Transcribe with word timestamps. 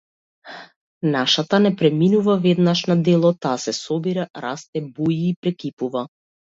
Нашата 1.15 1.59
не 1.65 1.73
преминува 1.83 2.37
веднаш 2.47 2.83
на 2.95 2.97
дело, 3.11 3.33
таа 3.47 3.63
се 3.69 3.77
собира, 3.83 4.29
расте, 4.49 4.87
буи 4.99 5.25
и 5.33 5.33
прекипува. 5.41 6.09